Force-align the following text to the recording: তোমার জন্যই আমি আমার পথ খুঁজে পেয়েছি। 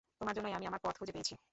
তোমার 0.21 0.33
জন্যই 0.35 0.53
আমি 0.53 0.65
আমার 0.67 0.81
পথ 0.83 0.95
খুঁজে 0.97 1.13
পেয়েছি। 1.13 1.33